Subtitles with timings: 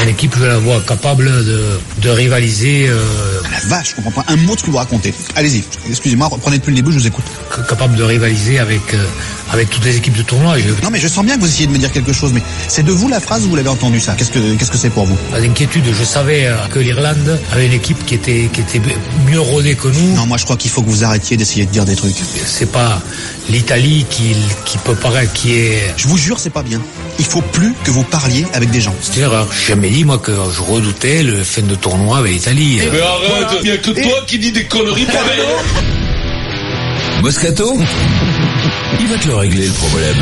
[0.00, 1.62] Mon équipe, je la vois capable de,
[2.02, 2.86] de rivaliser.
[2.88, 3.02] Euh,
[3.50, 5.14] La vache, je comprends pas un mot de ce que vous racontez.
[5.34, 7.24] Allez-y, excusez-moi, reprenez depuis le début, je vous écoute.
[7.68, 9.04] capable de rivaliser avec euh,
[9.52, 10.58] avec toutes les équipes de tournoi.
[10.58, 12.42] Je, Non mais je sens bien que vous essayez de me dire quelque chose, mais
[12.68, 14.12] c'est de vous la phrase ou vous l'avez entendu ça?
[14.14, 15.16] Qu'est-ce que qu'est-ce que c'est pour vous?
[15.30, 15.84] Pas d'inquiétude.
[15.98, 18.82] Je savais euh, que l'Irlande avait une équipe qui était qui était
[19.30, 20.14] mieux rodée que nous.
[20.14, 22.16] Non, moi je crois qu'il faut que vous arrêtiez d'essayer de dire des trucs.
[22.46, 23.00] C'est pas
[23.48, 25.94] l'Italie qui qui peut paraître qui est.
[25.96, 26.80] Je vous jure, c'est pas bien.
[27.18, 28.94] Il faut plus que vous parliez avec des gens.
[29.00, 29.48] C'est une erreur.
[29.66, 32.80] Jamais dit moi que je redoutais le fin de tournoi avec l'Italie.
[32.92, 35.42] Mais arrête, il n'y a que toi qui dis des conneries pareilles.
[37.22, 37.76] Moscato
[39.00, 40.16] Il va te le régler le problème.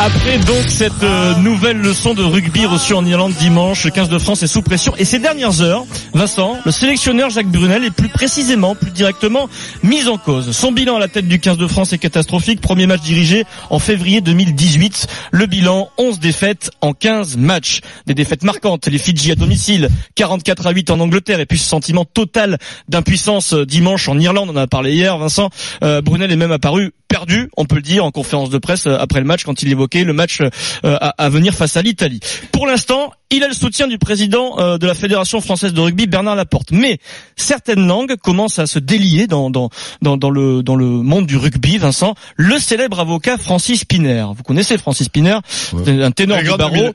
[0.00, 4.18] Après donc cette euh, nouvelle leçon de rugby reçue en Irlande dimanche, le 15 de
[4.18, 4.94] France est sous pression.
[4.96, 9.48] Et ces dernières heures, Vincent, le sélectionneur Jacques Brunel est plus précisément, plus directement
[9.82, 10.52] mis en cause.
[10.52, 12.60] Son bilan à la tête du 15 de France est catastrophique.
[12.60, 15.08] Premier match dirigé en février 2018.
[15.32, 17.80] Le bilan, 11 défaites en 15 matchs.
[18.06, 18.86] Des défaites marquantes.
[18.86, 21.40] Les Fidji à domicile, 44 à 8 en Angleterre.
[21.40, 24.48] Et puis ce sentiment total d'impuissance euh, dimanche en Irlande.
[24.50, 25.50] On en a parlé hier, Vincent.
[25.82, 28.96] Euh, Brunel est même apparu perdu, on peut le dire, en conférence de presse euh,
[28.98, 30.50] après le match quand il évoquait le match euh,
[30.84, 32.20] à, à venir face à l'Italie.
[32.52, 36.06] Pour l'instant, il a le soutien du président euh, de la Fédération française de rugby,
[36.06, 36.70] Bernard Laporte.
[36.72, 36.98] Mais
[37.36, 39.68] certaines langues commencent à se délier dans, dans,
[40.02, 42.14] dans, dans le, dans le monde du rugby, Vincent.
[42.36, 44.24] Le célèbre avocat Francis Piner.
[44.34, 45.38] Vous connaissez Francis Piner?
[45.84, 46.92] C'est un ténor du barreau.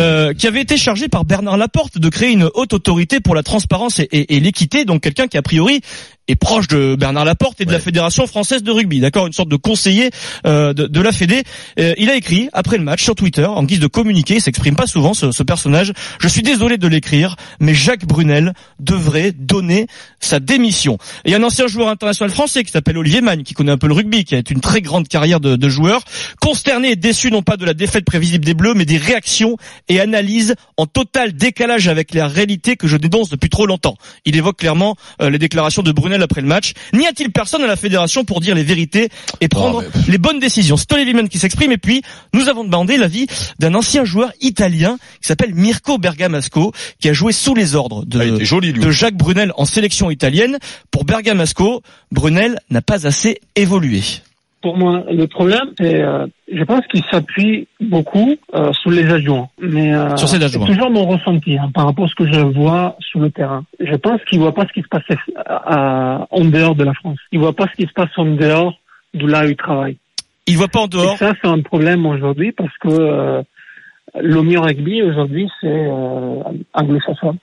[0.00, 3.42] Euh, qui avait été chargé par Bernard Laporte de créer une haute autorité pour la
[3.42, 5.80] transparence et, et- et l'équité, donc quelqu'un qui a priori
[6.26, 9.50] est proche de Bernard Laporte et de la Fédération française de rugby, d'accord, une sorte
[9.50, 10.10] de conseiller
[10.46, 11.42] euh, de, de la Fédé.
[11.78, 14.74] Euh, il a écrit après le match sur Twitter en guise de communiqué, il s'exprime
[14.74, 15.92] pas souvent ce, ce personnage.
[16.20, 19.86] Je suis désolé de l'écrire, mais Jacques Brunel devrait donner
[20.18, 20.94] sa démission.
[21.24, 23.70] Et il y a un ancien joueur international français qui s'appelle Olivier Magne, qui connaît
[23.70, 26.02] un peu le rugby, qui a une très grande carrière de, de joueur,
[26.40, 29.56] consterné et déçu non pas de la défaite prévisible des Bleus, mais des réactions
[29.88, 33.96] et analyses en total décalage avec la réalité que je dénonce depuis trop longtemps.
[34.24, 36.72] Il évoque clairement euh, les déclarations de Brunel après le match.
[36.92, 39.08] N'y a-t-il personne à la fédération pour dire les vérités
[39.40, 40.76] et prendre Oh, mais- les bonnes décisions?
[40.76, 43.26] C'est Olivier Magne qui s'exprime et puis nous avons demandé l'avis
[43.60, 48.20] d'un ancien joueur italien qui s'appelle Mirko Bergamasco, qui a joué sous les ordres de,
[48.40, 50.58] Ah, joli, de Jacques Brunel en sélection italienne.
[50.90, 51.82] Pour Bergamasco,
[52.12, 54.00] Brunel n'a pas assez évolué.
[54.62, 59.48] Pour moi, le problème, c'est, euh, je pense qu'il s'appuie beaucoup euh, sur les adjoints.
[59.60, 60.66] Mais euh, Sur ses adjoints.
[60.66, 63.64] C'est toujours mon ressenti hein, par rapport à ce que je vois sur le terrain.
[63.78, 65.02] Je pense qu'il voit pas ce qui se passe
[65.44, 67.18] à- en dehors de la France.
[67.32, 68.72] Il voit pas ce qui se passe en dehors
[69.12, 69.98] de là où il travaille.
[70.46, 71.18] Il voit pas en Et dehors.
[71.18, 73.42] ça, c'est un problème aujourd'hui parce que
[74.42, 76.42] mieux rugby aujourd'hui, c'est euh,
[76.72, 77.36] anglo-saxon.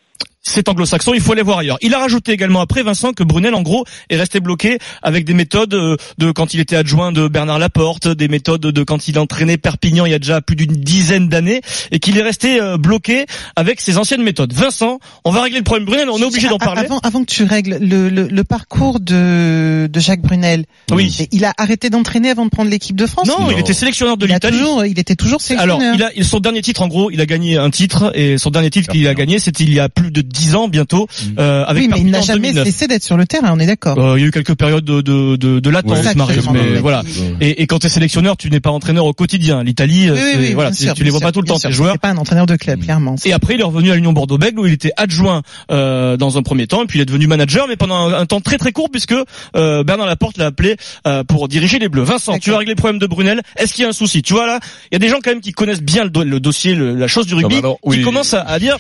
[0.44, 1.78] C'est anglo-saxon, il faut aller voir ailleurs.
[1.82, 5.34] Il a rajouté également après Vincent que Brunel en gros est resté bloqué avec des
[5.36, 9.20] méthodes euh, de quand il était adjoint de Bernard Laporte, des méthodes de quand il
[9.20, 12.78] entraînait Perpignan il y a déjà plus d'une dizaine d'années et qu'il est resté euh,
[12.78, 13.26] bloqué
[13.56, 14.52] avec ses anciennes méthodes.
[14.54, 16.82] Vincent, on va régler le problème Brunel, on est obligé d'en A- parler.
[16.86, 21.16] Avant, avant que tu règles le, le, le parcours de, de Jacques Brunel, Oui.
[21.32, 23.28] il a arrêté d'entraîner avant de prendre l'équipe de France?
[23.28, 24.58] Non, il était sélectionneur de l'Italie.
[24.58, 25.96] toujours, il était toujours Alors, sélectionneur.
[25.96, 28.50] il a il- son dernier titre en gros, il a gagné un titre et son
[28.50, 31.08] dernier titre qu'il a gagné, c'était il y a plus de dix ans bientôt
[31.40, 32.66] euh, avec oui, mais il n'a jamais 2009.
[32.66, 33.98] cessé d'être sur le terrain, on est d'accord.
[33.98, 36.14] Euh, il y a eu quelques périodes de, de, de, de latence, Ouais,
[36.54, 36.80] mais Ouais.
[36.80, 37.04] voilà.
[37.40, 39.64] Et, et quand tu es sélectionneur, tu n'es pas entraîneur au quotidien.
[39.64, 41.58] L'Italie, euh, Oui, oui, voilà, tu- sûr, tu les vois sûr, pas tout le temps,
[41.60, 41.70] sûr.
[41.70, 41.94] tes joueurs.
[41.94, 43.16] C'est pas un entraîneur de club, clairement.
[43.26, 46.42] Et après, il est revenu à l'Union Bordeaux-Bègles où il était adjoint euh, dans un
[46.44, 48.72] premier temps, et puis il est devenu manager, mais pendant un, un temps très très
[48.72, 49.14] court puisque
[49.56, 50.76] euh, Bernard Laporte l'a appelé
[51.08, 52.04] euh, pour diriger les Bleus.
[52.04, 53.42] Vincent, tu as réglé le problème de Brunel?
[53.58, 54.22] Est-ce qu'il y a un souci?
[54.22, 54.60] Tu vois là,
[54.92, 56.96] il y a des gens quand même qui connaissent bien le, do- le dossier, le-
[56.96, 57.62] la chose du rugby,
[57.92, 58.78] qui commencent à, à dire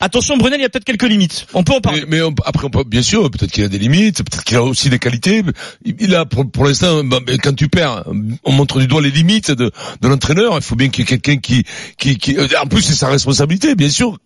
[0.00, 1.46] attention Brunel, il y a peut-être quelques limites.
[1.54, 2.02] On peut en parler.
[2.08, 4.56] Mais, mais on- après, on peut, bien sûr, peut-être qu'il a des limites, peut-être qu'il
[4.56, 5.42] a aussi des qualités.
[5.84, 8.04] Il, il a, pour, pour l'instant, bah, quand tu perds,
[8.44, 9.70] on montre du doigt les limites de,
[10.00, 10.52] de l'entraîneur.
[10.56, 11.64] Il faut bien qu'il y ait quelqu'un qui,
[11.98, 14.18] qui, qui, euh, en plus, c'est sa responsabilité, bien sûr.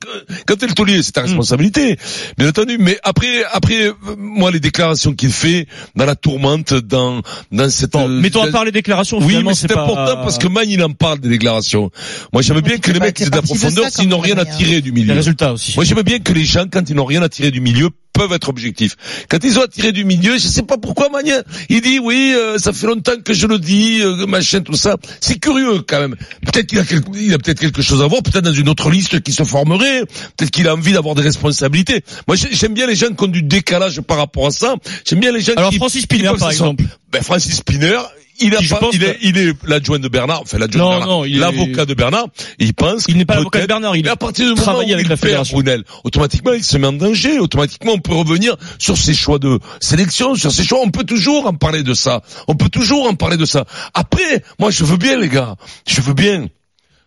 [0.46, 1.96] Quand t'es le taulier, c'est ta responsabilité,
[2.38, 2.76] bien entendu.
[2.78, 7.22] Mais après, après, moi, les déclarations qu'il fait dans la tourmente, dans,
[7.52, 7.92] dans cette.
[7.92, 9.18] Bon, euh, mettons à part les déclarations.
[9.20, 11.90] oui, mais c'est pas- important parce que Man, il en parle des déclarations.
[12.32, 14.44] Moi, j'aime bien tu que les mecs aient de la profondeur s'ils n'ont rien à
[14.44, 15.14] tirer du les milieu.
[15.14, 15.74] résultats aussi.
[15.76, 18.32] Moi, j'aime bien que les gens, quand ils n'ont rien à tirer du milieu, peuvent
[18.32, 18.96] être objectifs.
[19.28, 22.58] Quand ils ont attiré du milieu, je sais pas pourquoi Magnin, il dit oui, euh,
[22.58, 24.96] ça fait longtemps que je le dis, euh, machin, tout ça.
[25.20, 26.16] C'est curieux quand même.
[26.44, 29.32] Peut-être qu'il a, a peut-être quelque chose à voir, peut-être dans une autre liste qui
[29.32, 30.00] se formerait,
[30.36, 32.02] peut-être qu'il a envie d'avoir des responsabilités.
[32.26, 34.74] Moi, j'ai- j'aime bien les gens qui ont du décalage par rapport à ça.
[35.08, 35.76] J'aime bien les gens Alors qui...
[35.76, 36.84] Francis qui Spinner peuvent par exemple.
[37.12, 37.98] Ben, Francis Spinner,
[38.40, 41.24] il, a pas- il, est, il est l'adjoint de Bernard, enfin l'adjoint de Bernard, non,
[41.24, 42.26] il est- l'avocat de Bernard,
[42.58, 44.78] et il pense Il n'est pas l'avocat de Bernard, il mais à partir du moment
[44.78, 45.56] où avec il la perd fédération.
[45.56, 49.58] Brunel, automatiquement il se met en danger, automatiquement on peut revenir sur ses choix de
[49.80, 53.14] sélection, sur ses choix, on peut toujours en parler de ça, on peut toujours en
[53.14, 53.64] parler de ça.
[53.94, 55.56] Après, moi je veux bien les gars,
[55.86, 56.46] je veux bien.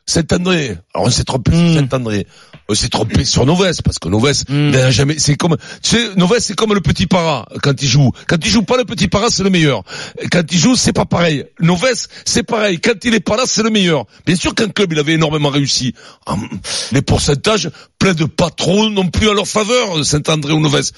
[0.06, 1.52] Saint-André, alors on s'est trompé.
[1.52, 2.28] Sur Saint-André,
[2.74, 4.72] s'est trompé sur Noves, parce que Noves, Hmm.
[4.72, 8.12] n'a jamais, c'est comme, tu sais, Noves c'est comme le petit para, quand il joue.
[8.28, 9.84] Quand il joue pas le petit para, c'est le meilleur.
[10.32, 11.44] Quand il joue, c'est pas pareil.
[11.60, 12.80] Noves, c'est pareil.
[12.80, 14.06] Quand il est pas là, c'est le meilleur.
[14.26, 15.94] Bien sûr qu'un club, il avait énormément réussi.
[16.26, 16.48] Hum,
[16.92, 17.70] Les pourcentages,
[18.00, 20.92] plein de patrons non plus à leur faveur, Saint-André ou Noves.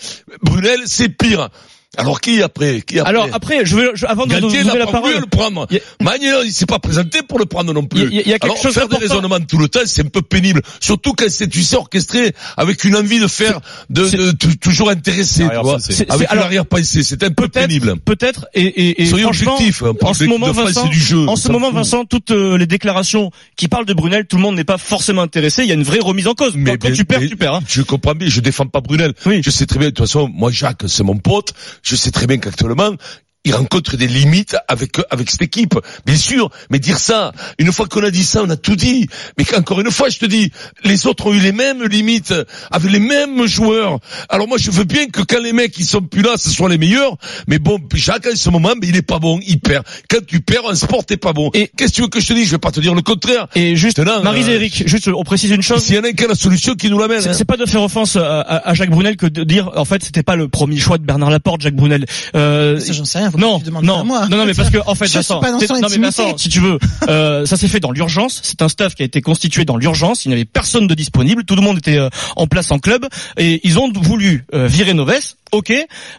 [0.43, 1.49] Brunel, c'est pire.
[1.97, 2.81] Alors qui après?
[2.81, 3.09] Qui après?
[3.09, 5.67] Alors après, je veux, je- avant de vous donner n'a la parole, le prendre.
[6.01, 8.01] Magnan, il s'est pas présenté pour le prendre non plus.
[8.03, 9.79] Il y a- il y a quelque Alors, chose faire des raisonnements tout le temps,
[9.85, 10.61] c'est un peu pénible.
[10.79, 13.59] Surtout quand c'est, tu sais, orchestré avec une envie de faire,
[13.89, 15.77] de, de- tou- toujours intéressé, tu vois.
[16.09, 17.03] Avec une alors, arrière-pensée.
[17.03, 17.95] C'est un peu pénible.
[18.03, 20.89] peut-être, et, et, et Soyons franchement, objectifs, hein, pour en ce moment, de Vincent, c'est
[20.89, 21.27] du jeu.
[21.27, 21.75] en Ça ce moment, fout.
[21.75, 25.21] Vincent, toutes euh, les déclarations qui parlent de Brunel, tout le monde n'est pas forcément
[25.21, 25.63] intéressé.
[25.63, 26.53] Il y a une vraie remise en cause.
[26.55, 27.55] Mais quand, tu perds, tu perds.
[27.55, 27.61] Hein.
[27.67, 29.13] Je comprends bien, je défends pas Brunel.
[29.25, 29.41] Oui.
[29.43, 31.53] Je sais très bien, de toute façon, moi Jacques, c'est mon pote,
[31.85, 32.95] je sais très bien qu'actuellement,
[33.45, 35.75] il rencontre des limites avec avec cette équipe,
[36.05, 36.49] bien sûr.
[36.69, 39.07] Mais dire ça, une fois qu'on a dit ça, on a tout dit.
[39.37, 40.51] Mais encore une fois, je te dis,
[40.83, 42.33] les autres ont eu les mêmes limites,
[42.71, 43.99] avec les mêmes joueurs.
[44.29, 46.69] Alors moi, je veux bien que quand les mecs ils sont plus là, ce soit
[46.69, 47.15] les meilleurs.
[47.47, 49.85] Mais bon, Jacques, en ce moment, mais il est pas bon, il perd.
[50.09, 51.51] Quand tu perds, un sport t'es pas bon.
[51.53, 52.47] Et- qu'est-ce que tu veux que je te dise?
[52.47, 53.47] Je vais pas te dire le contraire.
[53.55, 55.83] Et juste, Marie euh, et Eric, juste, on précise une chose.
[55.83, 57.21] S'il y en a qui a la solution, qui nous l'amène.
[57.21, 57.33] C'est hein.
[57.33, 60.23] c'est pas de faire offense à, à- Jacques Brunel que de dire en fait c'était
[60.23, 62.05] pas le premier choix de Bernard Laporte Jacques Brunel.
[62.35, 64.27] Euh, Ça, j'en sais rien, non, que tu demandes non, à moi.
[64.27, 65.87] non, non, mais parce que en fait, Je suis Vincent, pas dans c'est- son non
[65.89, 65.97] mais.
[65.97, 66.77] Vincent, si tu veux,
[67.09, 68.39] euh, ça s'est fait dans l'urgence.
[68.43, 70.25] C'est un staff qui a été constitué dans l'urgence.
[70.25, 71.43] Il n'y avait personne de disponible.
[71.45, 73.05] Tout le monde était euh, en place en club
[73.37, 75.35] et ils ont voulu euh, virer Noves.
[75.51, 75.71] Ok.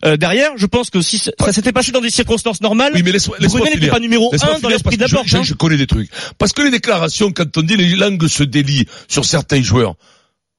[0.05, 3.13] Euh, derrière, je pense que si ça s'était passé dans des circonstances normales, Oui, mais
[3.13, 5.27] laisse Brunel n'était pas numéro un dans l'esprit de Laporte.
[5.27, 5.43] je, hein.
[5.43, 6.11] je, je connais des trucs.
[6.39, 9.95] Parce que les déclarations, quand on dit les langues se délient sur certains joueurs,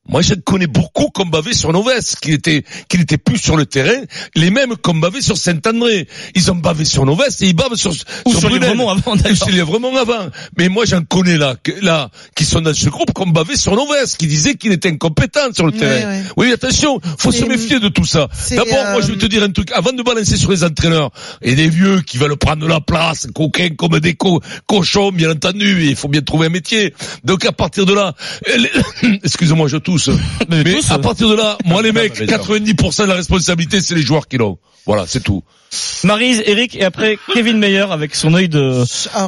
[0.09, 3.65] moi, je connais beaucoup qu'on bavait sur Noves, qui était, qui n'était plus sur le
[3.65, 4.04] terrain,
[4.36, 6.07] les mêmes qu'on bavait sur Saint-André.
[6.36, 7.92] Ils ont bavé sur Noves et ils bavent sur,
[8.25, 8.69] Ou sur Brunel.
[8.69, 10.30] Lièvremont avant, Ou sur avant.
[10.57, 14.15] Mais moi, j'en connais là, là, qui sont dans ce groupe qu'on bavait sur Noves,
[14.18, 16.09] qui disaient qu'il était incompétent sur le terrain.
[16.09, 16.24] ouais.
[16.38, 18.27] Oui, attention, faut se méfier de tout ça.
[18.51, 19.71] D'abord, moi, je euh, vais te dire un truc.
[19.74, 21.12] Avant de balancer sur les entraîneurs
[21.42, 25.86] et des vieux qui veulent prendre la place, coquins comme des co- cochons, bien entendu,
[25.86, 26.94] il faut bien trouver un métier.
[27.24, 28.13] Donc, à partir de là,
[29.24, 29.77] excusez-moi, je
[30.49, 32.55] Mais Mais tous, à partir de là, moi, les mecs, mais d'accord.
[32.55, 34.57] 90% de la responsabilité, c'est les joueurs qui l'ont.
[34.85, 35.44] Voilà, c'est tout.
[36.03, 38.83] Maryse, Eric et après Kevin Meyer avec son œil de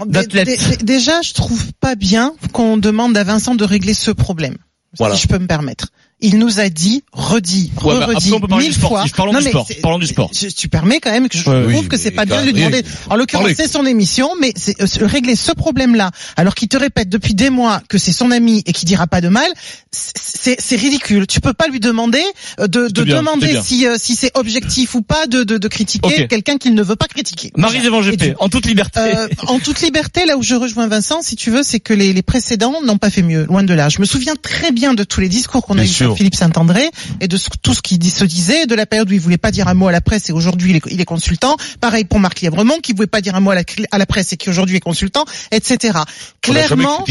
[0.06, 0.46] d'athlète.
[0.48, 4.56] dé- dé- déjà, je trouve pas bien qu'on demande à Vincent de régler ce problème.
[4.98, 5.16] Voilà.
[5.16, 5.88] Si je peux me permettre.
[6.22, 9.06] Il nous a dit, redit, Ouais, mais redit après, on peut mille du fois.
[9.16, 9.68] Parlons Non, du mais sport.
[9.82, 10.30] Parlons du sport.
[10.38, 12.48] je- tu permets quand même que je Ouais, trouve oui, que c'est pas bien de
[12.48, 12.84] lui demander.
[13.10, 17.08] En l'occurrence, c'est son émission, mais c'est euh, régler ce problème-là, alors qu'il te répète
[17.10, 19.50] depuis des mois que c'est son ami et qu'il dira pas de mal,
[19.92, 21.26] c'est c'est ridicule.
[21.28, 22.22] Tu peux pas lui demander
[22.60, 25.68] euh, de, de bien, demander si euh, si c'est objectif ou pas de de, de
[25.68, 27.52] critiquer quelqu'un qu'il ne veut pas critiquer.
[27.58, 29.00] Evangépé, du- en toute liberté.
[29.00, 32.14] euh, en toute liberté, là où je rejoins Vincent, si tu veux, c'est que les,
[32.14, 33.90] les précédents n'ont pas fait mieux, loin de là.
[33.90, 36.90] Je me souviens très bien de tous les discours qu'on a eu Philippe Saint-André
[37.22, 39.38] et de ce- tout ce qui dit- se disait, de la période où il voulait
[39.38, 41.56] pas dire un mot à la presse et aujourd'hui il est, il est consultant.
[41.82, 44.06] Pareil pour Marc Lièvremont qui voulait pas dire un mot à la, cl- à la
[44.06, 46.00] presse et qui aujourd'hui est consultant, etc.
[46.42, 47.04] Clairement,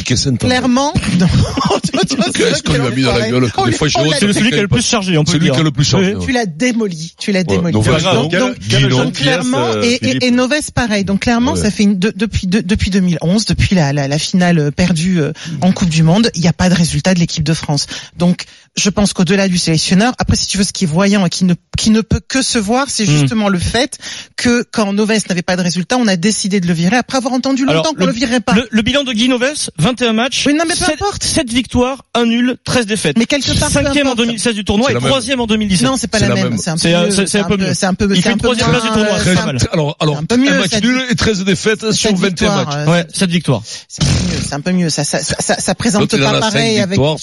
[0.48, 1.26] clairement, non.
[1.82, 4.32] Tu vois, tu vois, c'est Qu'est-ce qu'on lui a mis dans la gueule l'a- C'est
[4.32, 5.54] celui qui a le plus chargé, on peut C'est le lui dire.
[5.54, 6.14] qui a le plus chargé.
[6.14, 6.24] Oui.
[6.26, 7.72] tu l'as démoli, tu l'as démoli.
[7.72, 11.04] donc, clairement, et, Noves pareil.
[11.04, 15.32] Donc clairement, ça fait une- de- depuis de- depuis 2011, depuis la, finale perdue euh,
[15.60, 17.86] en Coupe du Monde, il n'y a pas de résultat de l'équipe de France.
[18.16, 18.44] Donc
[18.78, 21.44] je pense qu'au-delà du sélectionneur, après si tu veux, ce qui est voyant et qui
[21.44, 23.18] ne qui ne peut que se voir, c'est Mm.
[23.20, 23.98] justement le fait
[24.36, 27.32] que quand Noves n'avait pas de résultat, on a décidé de le virer après avoir
[27.34, 28.52] entendu longtemps qu'on le, virerait pas.
[28.54, 31.24] Le, le bilan de Guy Noves, 21 matchs, Oui, non, mais peu 7, importe.
[31.50, 33.16] victoires, 1 nul, 13 défaites.
[33.18, 34.26] Mais quelque part, peu Cinquième en importe.
[34.28, 35.08] 2016 du tournoi et la même.
[35.08, 35.86] troisième en 2017.
[35.86, 36.48] Non, c'est pas la la même.
[36.50, 36.58] même.
[36.58, 37.26] C'est un peu C'est, mieux.
[37.26, 37.74] c'est- un peu mieux.
[37.74, 38.08] C'est un peu.
[38.10, 39.58] Il c'est fait un peu troisième moins, place du tournoi, très c'est mal.
[39.72, 42.88] Alors, alors, un peu mieux, match nul et 13 défaites sur cette 21 victoire, matchs.
[42.88, 43.62] Ouais, 7 victoires.
[43.88, 44.90] C'est un peu mieux, c'est un peu mieux.
[44.90, 46.98] Ça, ça, ça, présente pas pareil avec.
[46.98, 47.14] Oui,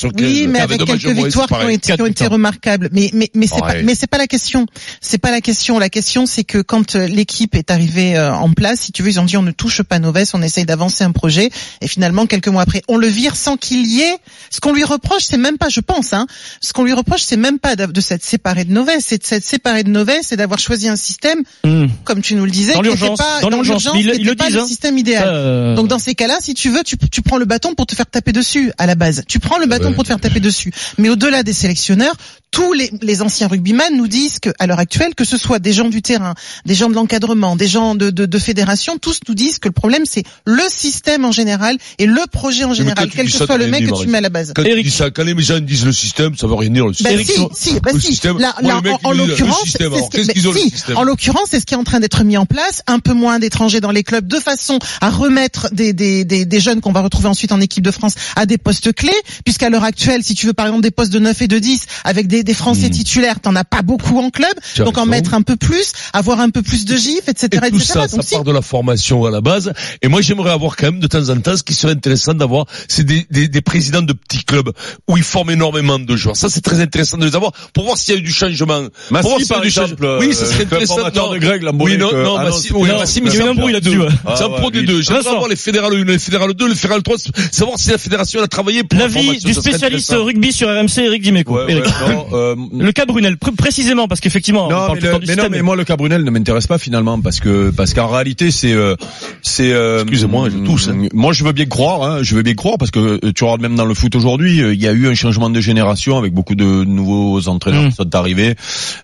[0.43, 0.47] 15.
[0.47, 2.31] mais Avec quelques victoires victoires qui ont été, qui ont Quatre été victoires.
[2.31, 4.65] remarquables, mais mais mais c'est pas mais c'est pas la question.
[5.01, 5.79] C'est pas la question.
[5.79, 9.09] La question c'est que quand euh, l'équipe est arrivée euh, en place, si tu veux,
[9.09, 11.49] ils ont dit on ne touche pas nos vestes, on essaye d'avancer un projet,
[11.81, 14.17] et finalement quelques mois après, on le vire sans qu'il y ait.
[14.49, 16.27] Ce qu'on lui reproche, c'est même pas, je pense, hein,
[16.61, 19.25] ce qu'on lui reproche, c'est même pas de, s'être séparé de nos vestes, c'est de
[19.25, 21.87] s'être séparé de nos vestes, c'est d'avoir choisi un système, Hmm.
[22.03, 23.87] comme tu nous le disais, Dans qui était l'urgence, pas dans l'urgence.
[23.95, 24.67] Ils le pas disent, le hein.
[24.67, 25.23] système idéal.
[25.27, 27.95] Euh, Donc dans ces cas-là, si tu veux, tu, tu prends le bâton pour te
[27.95, 29.23] faire taper dessus à la base.
[29.27, 29.93] Tu prends le bâton Ouais.
[29.93, 30.71] pour te faire taper dessus.
[30.97, 32.15] Mais au-delà des sélectionneurs,
[32.51, 35.73] tous les, les anciens rugbyman nous disent que, à l'heure actuelle, que ce soit des
[35.73, 36.35] gens du terrain,
[36.65, 39.73] des gens de l'encadrement, des gens de, de, de fédération, tous nous disent que le
[39.73, 43.67] problème c'est le système en général et le projet en général, quel que soit le
[43.67, 44.53] mec que tu mets à la base.
[44.55, 44.89] Quand Eric.
[44.89, 47.47] ça, quand les gens disent le système, ça veut rien dire le Ben système.
[47.53, 48.07] si, si, ben Le si.
[48.07, 48.37] système.
[48.37, 51.99] Là, là, en, l'occurrence, c'est ce système en l'occurrence, c'est ce qui est en train
[51.99, 55.69] d'être mis en place, un peu moins d'étrangers dans les clubs, de façon à remettre
[55.73, 58.57] des, des, des, des jeunes qu'on va retrouver ensuite en équipe de France à des
[58.57, 59.11] postes clés,
[59.43, 61.85] puisqu'à l'heure actuelle, si tu veux par exemple des postes de 9 et de 10
[62.03, 65.41] avec des, des Français titulaires, t'en as pas beaucoup en club, donc en mettre un
[65.41, 67.81] peu plus, avoir un peu plus de gifs, etc., Et tout etc.
[67.85, 69.73] ça, ça Donc, si- part de la formation à la base.
[70.01, 72.65] Et moi, j'aimerais avoir quand même de temps en temps, ce qui serait intéressant d'avoir,
[72.87, 74.71] c'est des, des, des présidents de petits clubs
[75.07, 76.35] où ils forment énormément de joueurs.
[76.35, 78.87] Ça, c'est très intéressant de les avoir pour voir s'il y a eu du changement.
[79.11, 80.17] Massy, pour voir s'il y a par du exemple.
[80.19, 80.97] Oui, ça euh, serait le intéressant.
[81.15, 81.33] Non.
[81.33, 83.95] de Greg Oui, non, non, ah c'est oui, y mais c'est une un des là-dessus,
[83.95, 84.01] deux.
[84.01, 84.07] ouais.
[84.35, 85.01] C'est un Ah pro ouais, des deux.
[85.01, 85.35] J'aimerais Vincent.
[85.35, 87.15] avoir les fédérales 1, les fédérales 2, les fédérales 3,
[87.51, 90.97] savoir si la fédération a travaillé pour la L'avis du Ça spécialiste rugby sur RMC,
[90.99, 91.55] Eric Dimeco.
[91.55, 91.83] Ouais, ouais.
[92.31, 95.07] Non, euh, Le cas Brunel, pr- précisément, parce qu'effectivement, on Non, parle mais, tout le
[95.07, 97.39] le- temps du mais non, mais moi le cas Brunel ne m'intéresse pas finalement parce
[97.39, 98.95] que parce qu'en réalité c'est euh,
[99.41, 101.07] c'est euh, Excusez-moi, je tousse, hein.
[101.13, 103.61] Moi je veux bien croire, hein, je veux bien croire parce que euh, tu regardes
[103.61, 106.55] même dans le foot aujourd'hui, il y a eu un changement de génération avec beaucoup
[106.55, 107.89] de nouveaux entraîneurs Mm.
[107.89, 108.55] qui sont arrivés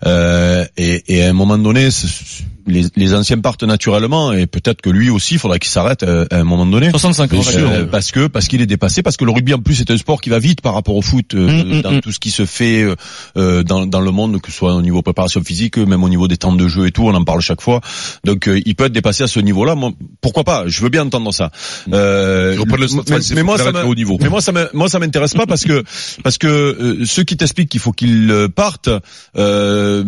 [0.05, 4.81] euh, et, et à un moment donné c'est- les, les anciens partent naturellement et peut-être
[4.81, 6.89] que lui aussi il faudra qu'il s'arrête euh, à un moment donné.
[6.91, 7.69] 65 ans, Bien sûr.
[7.69, 9.97] Euh, parce que parce qu'il est dépassé, parce que le rugby en plus c'est un
[9.97, 12.01] sport qui va vite par rapport au foot euh, Mm, mm, dans mm.
[12.01, 12.95] tout ce qui se fait euh,
[13.37, 16.27] euh, dans, dans le monde, que ce soit au niveau préparation physique, même au niveau
[16.27, 17.81] des temps de jeu et tout, on en parle chaque fois.
[18.23, 19.75] Donc euh, il peut être dépassé à ce niveau-là.
[19.75, 19.91] Moi,
[20.21, 20.63] pourquoi pas?
[20.67, 21.51] Je veux bien entendre ça.
[21.91, 24.17] Euh, le mais, moi qu'il ça arrête me- au niveau.
[24.21, 25.83] mais moi ça me- moi ça m'intéresse pas parce que
[26.23, 28.89] parce que euh, ceux qui t'expliquent qu'il faut qu'ils partent,
[29.37, 30.03] euh,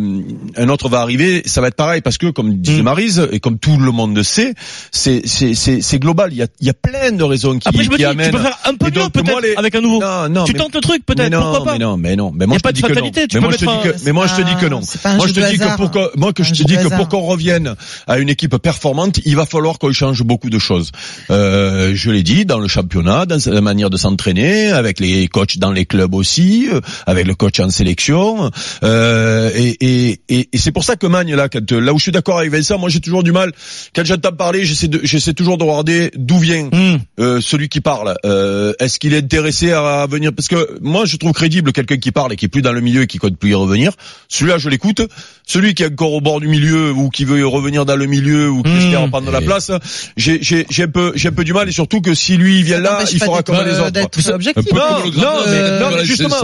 [0.55, 2.83] un autre va arriver, ça va être pareil parce que comme disait Mm.
[2.85, 4.53] Marise et comme tout le monde le sait,
[4.91, 6.29] c'est c'est global.
[6.33, 8.05] Il y a il y a plein de raisons qui Après, je me qui dis,
[8.05, 8.31] amènent.
[8.31, 9.99] tu peux faire un peu mieux peut-être les- avec un nouveau.
[10.01, 12.31] Non, non, tu mais- tentes le truc peut-être, non, pourquoi pas mais non, mais non,
[12.35, 13.11] mais moi je te de dis que non.
[13.33, 14.81] Mais moi je te dis que, mais moi je te dis que non.
[15.17, 17.21] Moi je te dis que pour qu'on, moi que je te dis que pour qu'on
[17.21, 17.75] revienne
[18.07, 20.91] à une équipe performante, il va falloir qu'on change beaucoup de choses.
[21.29, 25.57] Euh, je l'ai dit dans le championnat, dans la manière de s'entraîner, avec les coachs
[25.57, 28.49] dans les clubs aussi, euh, avec le coach en sélection.
[28.83, 32.51] Euh, et et, c'est pour ça que Magne là, là où je suis d'accord avec
[32.51, 33.51] Vincent, moi j'ai toujours du mal
[33.95, 36.97] quand j'entends parler, j'essaie de, j'essaie toujours de regarder d'où vient Hmm.
[37.19, 38.15] euh, celui qui parle.
[38.25, 40.31] Euh, Est-ce qu'il est intéressé à venir?
[40.35, 42.81] Parce que moi, je trouve crédible quelqu'un qui parle et qui est plus dans le
[42.81, 43.91] milieu et qui compte plus y revenir.
[44.29, 45.01] Celui-là, je l'écoute.
[45.45, 48.49] Celui qui est encore au bord du milieu ou qui veut revenir dans le milieu
[48.49, 48.77] ou qui Mmh.
[48.79, 49.71] espère prendre la place,
[50.17, 52.59] j'ai j'ai j'ai un peu j'ai un peu du mal et surtout que si lui
[52.59, 54.33] il vient là, il d'être- comme les euh, autres.
[54.33, 54.63] objectif.
[54.73, 54.79] Non,
[55.21, 56.35] non, euh, justement.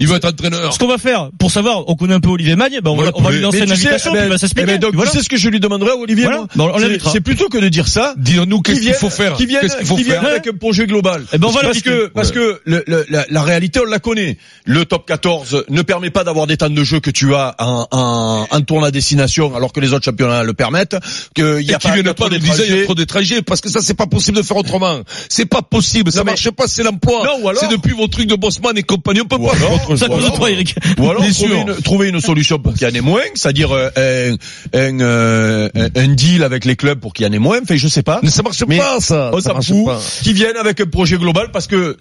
[0.00, 0.72] Il va être entraîneur.
[0.72, 3.10] Ce qu'on va faire, pour savoir, on connaît un peu Olivier Magne, ben on, va,
[3.14, 5.10] on va lui lancer une tu sais, invitation, eh puis ben, eh ben, donc, voilà.
[5.10, 6.38] tu sais ce que je lui demanderai à Olivier Voilà.
[6.38, 6.78] moi Bon, on
[7.12, 9.34] C'est- plutôt que de dire ça, Dis-nous qu'est-ce qu'il faut faire.
[9.34, 11.24] Qui viennent, Qu'est-ce qu'il faut qui faire avec un projet global.
[11.32, 14.36] Eh ben, va parce que parce que le- le- la, la réalité on la connaît.
[14.64, 17.86] Le top 14 ne permet pas d'avoir des temps de jeu que tu as en,
[17.90, 20.96] en, en à destination alors que les autres championnats le permettent.
[21.34, 22.84] Que il y Et a pas, viennent pas trop de disaient, il y a d'étrangers.
[22.84, 25.00] trop d'étrangers, parce que ça, c'est pas possible de faire autrement.
[25.28, 27.22] C'est pas possible, ça marche pas, c'est l'emploi.
[27.58, 30.50] C'est depuis vos trucs de Bosman et compagnie, on peut pas Ça cause de toi,
[30.50, 30.74] Eric.
[30.98, 34.32] Ou alors une, trouver une solution pour qu'il y en ait moins, c'est-à-dire euh, un,
[34.74, 37.58] un, euh, un, deal avec les clubs pour qu'il y en ait moins.
[37.62, 38.20] Enfin, je sais pas.
[38.22, 39.30] Mais ça marche Mais pas, ça.
[39.32, 39.84] On Ça s'en marche fout.
[39.86, 40.00] pas.
[40.22, 41.96] Qui viennent avec un projet global parce que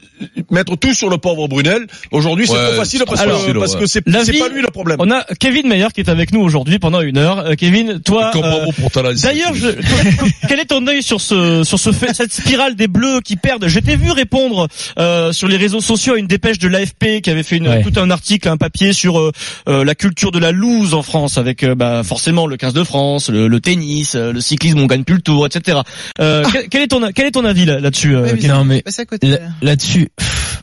[0.52, 3.38] mettre tout sur le pauvre Brunel, aujourd'hui c'est Ouais, trop facile c'est parce, trop que,
[3.38, 4.02] facile, parce que c'est
[4.40, 4.98] pas lui le problème.
[5.00, 7.40] On a Kevin Meyer qui est avec nous aujourd'hui pendant une heure.
[7.40, 9.28] Euh, Kevin, toi, euh, bravo pour ta lancée.
[9.28, 9.68] D'ailleurs, je-
[10.48, 13.68] quel est ton œil sur ce sur ce fait, cette spirale des Bleus qui perdent?
[13.68, 14.68] Je t'ai vu répondre
[14.98, 17.84] euh, sur les réseaux sociaux à une dépêche de l'AFP qui avait fait une, Ouais.
[17.84, 19.32] tout un article, un papier sur euh,
[19.68, 22.84] euh, la culture de la loose en France, avec euh, bah, forcément le 15 de
[22.84, 25.80] France, le, le tennis, euh, le cyclisme, on gagne plus le tour, etc.
[26.20, 28.52] Euh, quel, quel est ton quel est ton avis là- là-dessus euh, Oui, mais Kevin?
[28.56, 29.28] Non, mais côté.
[29.28, 30.10] Là- Là-dessus,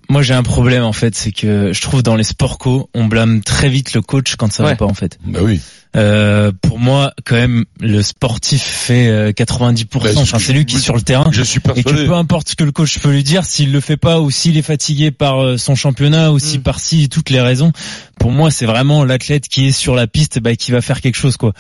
[0.08, 3.06] moi j'ai un problème en fait, c'est que je trouve dans les sports co, on
[3.06, 4.70] blâme très vite le coach quand ça Ouais.
[4.70, 5.18] va pas en fait.
[5.25, 5.61] Bah oui.
[5.97, 9.87] Euh, pour moi, quand même, le sportif fait euh, 90%.
[10.03, 11.31] Bah, enfin, c'est lui qui est sur le terrain.
[11.33, 13.81] Je suis Et que peu importe ce que le coach peut lui dire, s'il le
[13.81, 16.62] fait pas ou s'il est fatigué par euh, son championnat ou si Mm.
[16.62, 17.73] par ci toutes les raisons,
[18.19, 21.17] pour moi c'est vraiment l'athlète qui est sur la piste bah, qui va faire quelque
[21.17, 21.53] chose quoi.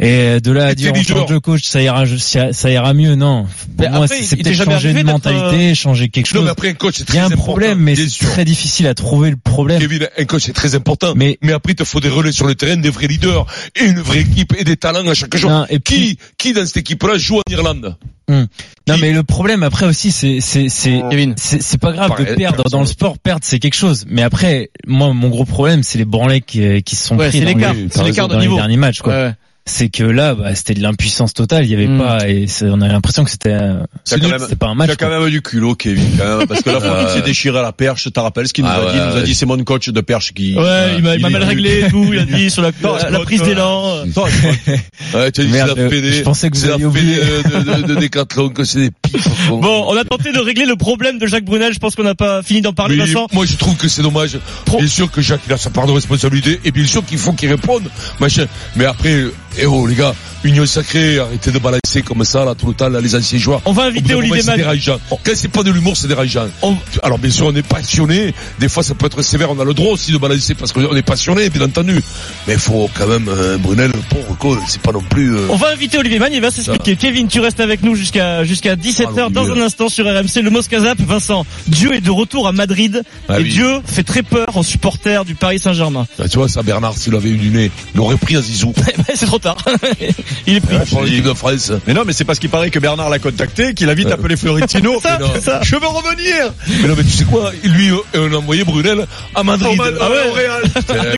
[0.00, 2.04] Et de là à dire on change de coach, ça ira,
[2.52, 3.44] ça, ira mieux, non.
[3.44, 6.44] Pour Mais moi, c'est peut-être changer de d'être, euh, mentalité, changer quelque Non, chose.
[6.44, 8.86] mais après, un coach, c'est Il y très a un problème, mais c'est très difficile
[8.86, 9.80] à trouver le problème.
[9.80, 11.14] Kevin, un coach, c'est très important.
[11.16, 13.86] Mais- Mais, après, il te faut des relais sur le terrain, des vrais leaders, et
[13.86, 15.50] une vraie équipe, et des talents à chaque jour.
[15.50, 17.96] Non, et puis- Qui, qui dans cette équipe-là joue en Irlande?
[18.28, 18.46] Non,
[18.94, 21.34] Qui- mais le problème après aussi, c'est c'est c'est Kevin.
[21.36, 23.18] c'est pas grave de perdre dans le sport.
[23.18, 24.04] Perdre, c'est quelque chose.
[24.08, 27.38] Mais après, moi, mon gros problème, c'est les branlets qui, qui se sont Ouais, pris
[27.38, 27.72] c'est dans, l'écart.
[27.74, 28.56] les, C'est l'écart de dans les niveau.
[28.56, 29.00] derniers matchs.
[29.00, 29.12] Quoi.
[29.14, 29.32] Ouais.
[29.70, 31.64] C'est que là, bah, c'était de l'impuissance totale.
[31.66, 31.98] Il y avait Mm.
[31.98, 34.88] pas, et c'est- on avait l'impression que c'était, euh, c'était pas un match.
[34.88, 37.26] Tu as quand même du culot, Kevin, quand même, parce que la fois qu'il s'est
[37.26, 38.98] déchiré à la perche, tu te rappelles ce qu'il nous Ah a dit?
[38.98, 40.54] Il nous a dit, c'est mon coach de perche qui...
[40.54, 42.08] Ouais, il m'a, il m'a est mal réglé et tout.
[42.12, 44.04] Il a dit sur la, Non, la, la je prise que- d'élan.
[45.14, 46.12] Ouais, tu as dit, Merde, c'est la fédé.
[46.12, 47.16] je pensais que vous fédé oublié.
[47.16, 49.16] de, de, que c'est des pipes.
[49.48, 51.72] Bon, on a tenté de régler le problème de Jacques Brunel.
[51.72, 53.26] Je pense qu'on n'a pas fini d'en parler, Vincent.
[53.32, 54.38] moi je trouve que c'est dommage.
[54.78, 57.32] Bien sûr que Jacques il a sa part de responsabilité et bien sûr qu'il faut
[57.32, 57.84] qu'il réponde,
[58.20, 58.46] machin.
[58.76, 59.24] Mais après,
[59.58, 60.14] eh oh les gars,
[60.44, 63.60] union sacrée, arrêtez de balancer comme ça là tout le temps là, les anciens joueurs.
[63.64, 64.56] On va inviter Olivier c'est Mann.
[64.56, 64.98] dérangeant.
[65.10, 66.46] Quand c'est pas de l'humour, c'est dérangeant.
[66.62, 68.34] On- Alors bien sûr, on est passionné.
[68.58, 69.50] Des fois, ça peut être sévère.
[69.50, 72.00] On a le droit aussi de balancer parce qu'on est passionné, bien entendu.
[72.46, 74.58] Mais il faut quand même euh, Brunel, pauvre quoi.
[74.68, 75.34] C'est pas non plus.
[75.36, 76.96] euh, On va inviter Olivier Mann, il va s'expliquer.
[76.96, 80.42] Kevin, tu restes avec nous jusqu'à jusqu'à 17h Ah, dans un instant sur RMC.
[80.42, 83.50] Le Moscazap, Vincent, Dieu est de retour à Madrid Ah et oui.
[83.50, 86.06] Dieu fait très peur aux supporters du Paris Saint-Germain.
[86.22, 88.72] ah, tu vois, ça Bernard, s'il avait eu du nez, il aurait pris un zizou.
[89.14, 89.56] C'est trop tard.
[90.46, 90.76] il est pris.
[90.90, 91.72] pour l'équipe de France.
[91.86, 94.36] Mais non, mais c'est parce qu'il paraît que Bernard l'a contacté, qu'il a vite appelé
[94.36, 95.00] Florentino.
[95.02, 95.60] Ça, ça.
[95.62, 96.52] Je veux revenir!
[96.82, 97.52] Mais non, mais tu sais quoi?
[97.64, 99.80] Lui, euh, on a envoyé Brunel à Madrid.
[100.00, 100.62] Ah ouais au Real.
[100.74, 100.98] C'est-